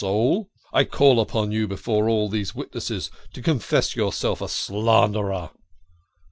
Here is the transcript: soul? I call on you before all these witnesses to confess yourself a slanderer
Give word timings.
soul? 0.01 0.49
I 0.73 0.83
call 0.85 1.19
on 1.19 1.51
you 1.51 1.67
before 1.67 2.09
all 2.09 2.27
these 2.27 2.55
witnesses 2.55 3.11
to 3.33 3.41
confess 3.43 3.95
yourself 3.95 4.41
a 4.41 4.49
slanderer 4.49 5.51